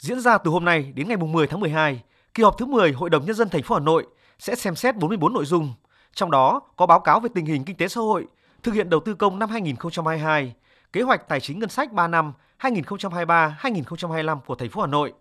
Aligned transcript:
Diễn 0.00 0.20
ra 0.20 0.38
từ 0.38 0.50
hôm 0.50 0.64
nay 0.64 0.92
đến 0.94 1.08
ngày 1.08 1.16
10 1.16 1.46
tháng 1.46 1.60
12, 1.60 2.02
kỳ 2.34 2.42
họp 2.42 2.58
thứ 2.58 2.66
10 2.66 2.92
Hội 2.92 3.10
đồng 3.10 3.26
nhân 3.26 3.36
dân 3.36 3.48
thành 3.48 3.62
phố 3.62 3.74
Hà 3.74 3.80
Nội 3.80 4.06
sẽ 4.38 4.54
xem 4.54 4.74
xét 4.74 4.96
44 4.96 5.32
nội 5.32 5.44
dung, 5.44 5.74
trong 6.14 6.30
đó 6.30 6.60
có 6.76 6.86
báo 6.86 7.00
cáo 7.00 7.20
về 7.20 7.28
tình 7.34 7.46
hình 7.46 7.64
kinh 7.64 7.76
tế 7.76 7.88
xã 7.88 8.00
hội, 8.00 8.26
thực 8.62 8.74
hiện 8.74 8.90
đầu 8.90 9.00
tư 9.00 9.14
công 9.14 9.38
năm 9.38 9.50
2022, 9.50 10.54
kế 10.92 11.02
hoạch 11.02 11.28
tài 11.28 11.40
chính 11.40 11.58
ngân 11.58 11.68
sách 11.68 11.92
3 11.92 12.08
năm 12.08 12.32
2023-2025 12.60 14.40
của 14.40 14.54
thành 14.54 14.70
phố 14.70 14.80
Hà 14.80 14.86
Nội. 14.86 15.12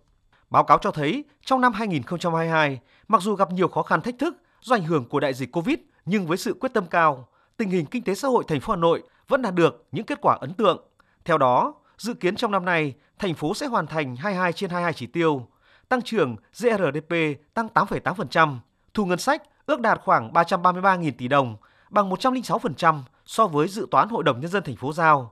Báo 0.50 0.63
cáo 0.63 0.78
cho 0.78 0.92
thấy 0.92 1.24
trong 1.46 1.62
năm 1.62 1.74
2022, 1.74 2.80
mặc 3.08 3.22
dù 3.22 3.36
gặp 3.36 3.52
nhiều 3.52 3.68
khó 3.68 3.84
khăn 3.84 4.02
thách 4.02 4.16
thức 4.20 4.36
do 4.62 4.76
ảnh 4.76 4.84
hưởng 4.84 5.06
của 5.06 5.20
đại 5.20 5.34
dịch 5.34 5.52
Covid 5.52 5.78
nhưng 6.06 6.28
với 6.28 6.38
sự 6.38 6.54
quyết 6.60 6.74
tâm 6.74 6.86
cao, 6.86 7.28
tình 7.58 7.70
hình 7.70 7.86
kinh 7.86 8.04
tế 8.04 8.16
xã 8.16 8.28
hội 8.28 8.44
thành 8.48 8.60
phố 8.60 8.74
Hà 8.74 8.78
Nội 8.78 9.04
vẫn 9.28 9.42
đạt 9.42 9.54
được 9.54 9.86
những 9.92 10.06
kết 10.06 10.20
quả 10.22 10.38
ấn 10.42 10.54
tượng. 10.54 10.86
Theo 11.26 11.38
đó, 11.38 11.74
dự 12.02 12.13
kiến 12.13 12.36
trong 12.36 12.52
năm 12.52 12.66
nay, 12.66 12.94
thành 13.20 13.34
phố 13.34 13.54
sẽ 13.54 13.68
hoàn 13.68 13.88
thành 13.88 14.15
22 14.15 14.54
trên 14.54 14.70
22 14.70 14.94
chỉ 14.94 15.08
tiêu, 15.08 15.47
tăng 15.90 16.02
trưởng 16.02 16.36
GRDP 16.60 17.16
tăng 17.54 17.68
8,8%, 17.73 18.58
thu 18.94 19.06
ngân 19.06 19.20
sách 19.20 19.44
ước 19.66 19.82
đạt 19.82 20.00
khoảng 20.04 20.34
333.000 20.34 21.12
tỷ 21.18 21.28
đồng, 21.28 21.56
bằng 21.90 22.09
106% 22.09 23.02
so 23.26 23.48
với 23.48 23.68
dự 23.68 23.88
toán 23.92 24.09
Hội 24.09 24.23
đồng 24.23 24.40
nhân 24.40 24.52
dân 24.52 24.64
thành 24.64 24.76
phố 24.76 24.94
giao. 24.94 25.32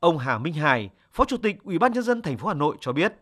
Ông 0.00 0.18
Hà 0.18 0.38
Minh 0.38 0.54
Hải, 0.54 0.90
Phó 1.12 1.24
Chủ 1.24 1.36
tịch 1.36 1.64
Ủy 1.64 1.78
ban 1.78 1.92
nhân 1.92 2.02
dân 2.02 2.22
thành 2.22 2.38
phố 2.38 2.48
Hà 2.48 2.54
Nội 2.54 2.76
cho 2.80 2.92
biết: 2.92 3.12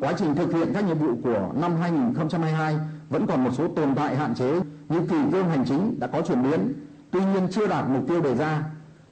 Quá 0.00 0.12
trình 0.18 0.34
thực 0.34 0.54
hiện 0.54 0.70
các 0.74 0.84
nhiệm 0.84 0.98
vụ 0.98 1.08
của 1.24 1.52
năm 1.54 1.76
2022 1.80 2.76
vẫn 3.08 3.26
còn 3.26 3.44
một 3.44 3.50
số 3.52 3.68
tồn 3.76 3.94
tại 3.94 4.16
hạn 4.16 4.34
chế 4.34 4.60
như 4.88 5.00
kỳ 5.00 5.16
cương 5.32 5.48
hành 5.48 5.64
chính 5.68 6.00
đã 6.00 6.06
có 6.06 6.22
chuyển 6.22 6.42
biến, 6.42 6.72
tuy 7.10 7.20
nhiên 7.20 7.48
chưa 7.50 7.66
đạt 7.66 7.88
mục 7.88 8.04
tiêu 8.08 8.20
đề 8.20 8.34
ra, 8.34 8.64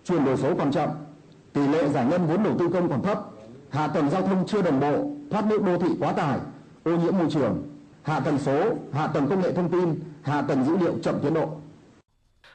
chuyển 0.05 0.25
đổi 0.25 0.37
số 0.37 0.55
còn 0.59 0.73
chậm, 0.73 0.91
tỷ 1.55 1.67
lệ 1.67 1.89
giải 1.89 2.07
ngân 2.07 2.27
vốn 2.27 2.43
đầu 2.43 2.57
tư 2.59 2.69
công 2.73 2.89
còn 2.89 3.03
thấp, 3.03 3.19
hạ 3.71 3.89
tầng 3.89 4.11
giao 4.11 4.23
thông 4.23 4.47
chưa 4.47 4.63
đồng 4.63 4.81
bộ, 4.81 5.11
thoát 5.31 5.47
nước 5.47 5.63
đô 5.63 5.79
thị 5.79 5.89
quá 6.01 6.13
tải, 6.13 6.39
ô 6.85 6.97
nhiễm 6.97 7.19
môi 7.19 7.27
trường, 7.31 7.63
hạ 8.03 8.21
tầng 8.21 8.39
số, 8.39 8.77
hạ 8.93 9.07
tầng 9.07 9.27
công 9.29 9.41
nghệ 9.41 9.53
thông 9.53 9.71
tin, 9.71 10.01
hạ 10.23 10.43
tầng 10.43 10.65
dữ 10.65 10.77
liệu 10.77 10.99
chậm 11.03 11.19
tiến 11.23 11.35
độ. 11.35 11.61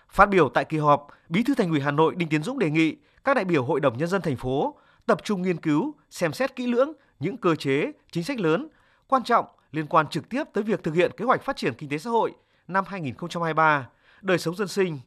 Phát 0.10 0.30
biểu 0.30 0.50
tại 0.50 0.66
kỳ 0.66 0.78
họp, 0.78 1.08
Bí 1.30 1.44
thư 1.44 1.56
Thành 1.56 1.70
ủy 1.70 1.80
Hà 1.80 1.92
Nội 1.92 2.16
Đinh 2.16 2.30
Tiến 2.30 2.44
Dũng 2.44 2.60
đề 2.60 2.70
nghị 2.70 2.96
các 3.24 3.34
đại 3.34 3.46
biểu 3.46 3.64
Hội 3.64 3.80
đồng 3.80 3.98
nhân 3.98 4.08
dân 4.08 4.22
thành 4.22 4.36
phố 4.36 4.76
tập 5.06 5.20
trung 5.24 5.42
nghiên 5.42 5.58
cứu, 5.58 5.94
xem 6.10 6.34
xét 6.34 6.56
kỹ 6.56 6.68
lưỡng 6.68 6.92
những 7.20 7.38
cơ 7.38 7.56
chế, 7.56 7.92
chính 8.12 8.24
sách 8.24 8.40
lớn, 8.40 8.68
quan 9.08 9.24
trọng 9.24 9.46
liên 9.72 9.88
quan 9.88 10.08
trực 10.08 10.30
tiếp 10.30 10.44
tới 10.54 10.64
việc 10.64 10.84
thực 10.84 10.96
hiện 10.96 11.12
kế 11.18 11.26
hoạch 11.26 11.42
phát 11.42 11.58
triển 11.58 11.74
kinh 11.74 11.90
tế 11.90 11.98
xã 11.98 12.10
hội 12.10 12.34
năm 12.68 12.84
2023, 12.88 13.90
đời 14.22 14.38
sống 14.38 14.56
dân 14.56 14.68
sinh, 14.68 15.00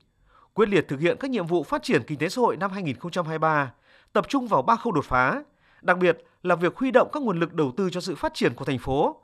quyết 0.55 0.69
liệt 0.69 0.89
thực 0.89 1.01
hiện 1.01 1.17
các 1.21 1.31
nhiệm 1.31 1.47
vụ 1.47 1.63
phát 1.63 1.83
triển 1.83 2.03
kinh 2.07 2.19
tế 2.19 2.29
xã 2.29 2.41
hội 2.41 2.57
năm 2.57 2.71
2023, 2.71 3.73
tập 4.13 4.29
trung 4.29 4.47
vào 4.47 4.63
ba 4.63 4.77
khâu 4.77 4.93
đột 4.93 5.05
phá, 5.05 5.43
đặc 5.83 5.99
biệt 5.99 6.25
là 6.43 6.55
việc 6.55 6.77
huy 6.77 6.91
động 6.91 7.09
các 7.13 7.23
nguồn 7.23 7.41
lực 7.41 7.55
đầu 7.55 7.73
tư 7.77 7.91
cho 7.91 8.01
sự 8.01 8.15
phát 8.15 8.35
triển 8.35 8.55
của 8.55 8.65
thành 8.65 8.79
phố, 8.79 9.17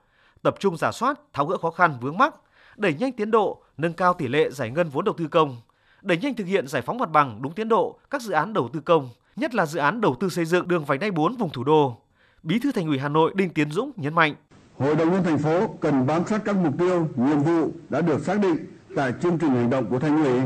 tập 0.42 0.56
trung 0.58 0.77
giả 0.77 0.92
soát, 0.92 1.20
tháo 1.33 1.47
gỡ 1.47 1.56
khó 1.56 1.70
khăn 1.70 1.98
vướng 2.00 2.19
mắc, 2.19 2.34
đẩy 2.77 2.94
nhanh 2.94 3.12
tiến 3.12 3.31
độ, 3.31 3.62
nâng 3.77 3.92
cao 3.92 4.14
tỷ 4.14 4.28
lệ 4.28 4.50
giải 4.50 4.70
ngân 4.70 4.89
vốn 4.89 5.05
đầu 5.05 5.14
tư 5.19 5.28
công, 5.28 5.56
đẩy 6.03 6.19
nhanh 6.19 6.34
thực 6.34 6.47
hiện 6.47 6.69
giải 6.69 6.83
phóng 6.83 6.98
mặt 6.98 7.11
bằng 7.11 7.42
đúng 7.42 7.53
tiến 7.53 7.69
độ 7.69 7.98
các 8.11 8.22
dự 8.22 8.33
án 8.33 8.53
đầu 8.53 8.69
tư 8.72 8.81
công, 8.81 9.09
nhất 9.36 9.55
là 9.55 9.66
dự 9.66 9.78
án 9.78 10.00
đầu 10.00 10.16
tư 10.20 10.28
xây 10.28 10.44
dựng 10.44 10.69
đường 10.69 10.84
vành 10.84 10.98
đai 10.98 11.11
4 11.11 11.36
vùng 11.36 11.50
thủ 11.50 11.64
đô. 11.64 11.97
Bí 12.42 12.59
thư 12.59 12.72
Thành 12.72 12.86
ủy 12.86 12.98
Hà 12.98 13.09
Nội 13.09 13.33
Đinh 13.34 13.50
Tiến 13.50 13.70
Dũng 13.70 13.92
nhấn 13.97 14.14
mạnh: 14.14 14.34
Hội 14.78 14.94
đồng 14.94 15.12
nhân 15.12 15.22
thành 15.25 15.39
phố 15.39 15.77
cần 15.81 16.06
bám 16.06 16.27
sát 16.27 16.42
các 16.44 16.56
mục 16.56 16.75
tiêu, 16.78 17.09
nhiệm 17.16 17.39
vụ 17.39 17.70
đã 17.89 18.00
được 18.00 18.20
xác 18.20 18.41
định 18.41 18.56
tại 18.97 19.12
chương 19.22 19.39
trình 19.39 19.50
hành 19.50 19.70
động 19.70 19.86
của 19.91 19.98
Thành 19.98 20.25
ủy, 20.25 20.41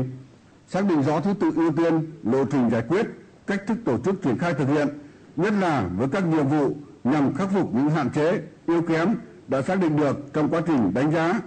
xác 0.67 0.85
định 0.89 1.01
rõ 1.01 1.19
thứ 1.19 1.33
tự 1.33 1.51
ưu 1.55 1.71
tiên, 1.71 2.11
lộ 2.23 2.45
trình 2.51 2.69
giải 2.69 2.83
quyết, 2.87 3.05
cách 3.47 3.63
thức 3.67 3.77
tổ 3.85 3.97
chức 3.97 4.21
triển 4.21 4.37
khai 4.37 4.53
thực 4.53 4.67
hiện, 4.67 4.87
nhất 5.35 5.53
là 5.61 5.89
với 5.97 6.07
các 6.11 6.27
nhiệm 6.27 6.47
vụ 6.47 6.75
nhằm 7.03 7.33
khắc 7.33 7.49
phục 7.53 7.75
những 7.75 7.89
hạn 7.89 8.09
chế, 8.09 8.41
yếu 8.67 8.81
kém 8.81 9.15
đã 9.47 9.61
xác 9.61 9.79
định 9.79 9.97
được 9.97 10.33
trong 10.33 10.49
quá 10.49 10.61
trình 10.67 10.93
đánh 10.93 11.11
giá 11.11 11.41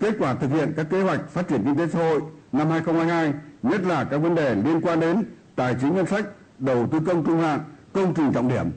kết 0.00 0.14
quả 0.18 0.34
thực 0.34 0.50
hiện 0.50 0.72
các 0.76 0.86
kế 0.90 1.02
hoạch 1.02 1.30
phát 1.30 1.48
triển 1.48 1.62
kinh 1.64 1.76
tế 1.76 1.86
xã 1.86 1.98
hội 1.98 2.20
năm 2.52 2.70
2022, 2.70 3.32
nhất 3.62 3.80
là 3.86 4.04
các 4.04 4.18
vấn 4.18 4.34
đề 4.34 4.54
liên 4.54 4.80
quan 4.80 5.00
đến 5.00 5.24
tài 5.56 5.76
chính 5.80 5.94
ngân 5.94 6.06
sách, 6.06 6.24
đầu 6.58 6.86
tư 6.92 6.98
công 7.06 7.24
trung 7.26 7.40
hạn, 7.40 7.60
công 7.92 8.14
trình 8.14 8.32
trọng 8.32 8.48
điểm. 8.48 8.70